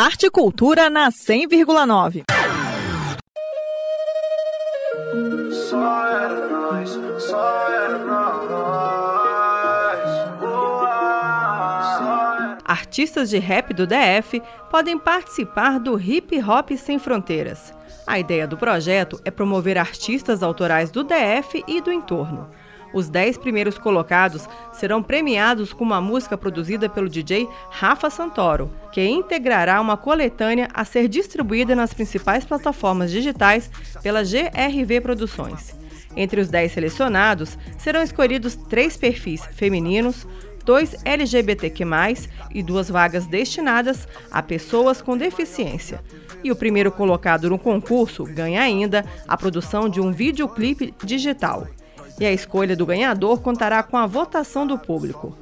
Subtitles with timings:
[0.00, 2.22] Arte e Cultura na 100,9.
[5.50, 8.28] Só era nós, só era nós.
[12.64, 17.74] Artistas de rap do DF podem participar do Hip Hop Sem Fronteiras.
[18.06, 22.48] A ideia do projeto é promover artistas autorais do DF e do entorno.
[22.92, 29.04] Os 10 primeiros colocados serão premiados com uma música produzida pelo DJ Rafa Santoro, que
[29.04, 33.70] integrará uma coletânea a ser distribuída nas principais plataformas digitais
[34.02, 35.76] pela GRV Produções.
[36.16, 40.26] Entre os 10 selecionados, serão escolhidos três perfis femininos,
[40.64, 41.84] dois LGBTQ+,
[42.50, 46.02] e duas vagas destinadas a pessoas com deficiência.
[46.42, 51.66] E o primeiro colocado no concurso ganha ainda a produção de um videoclipe digital
[52.20, 55.36] e a escolha do ganhador contará com a votação do público.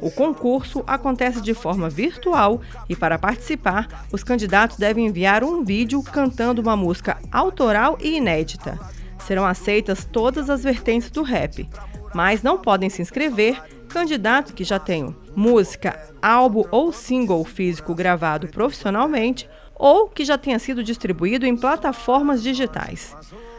[0.00, 6.02] O concurso acontece de forma virtual e, para participar, os candidatos devem enviar um vídeo
[6.02, 8.78] cantando uma música autoral e inédita.
[9.18, 11.68] Serão aceitas todas as vertentes do rap,
[12.14, 18.48] mas não podem se inscrever candidatos que já tenham música, álbum ou single físico gravado
[18.48, 23.14] profissionalmente ou que já tenha sido distribuído em plataformas digitais.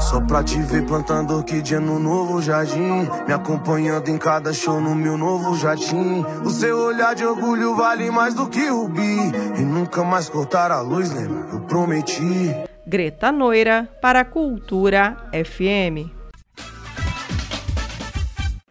[0.00, 3.08] Só pra te ver plantando orquídea no novo jardim.
[3.26, 6.24] Me acompanhando em cada show no meu novo jardim.
[6.44, 9.32] O seu olhar de orgulho vale mais do que o bi.
[9.58, 11.48] E nunca mais cortar a luz, lembra?
[11.52, 12.54] Eu prometi.
[12.86, 16.10] Greta Noira para a Cultura FM.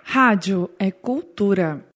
[0.03, 1.90] Rádio é cultura.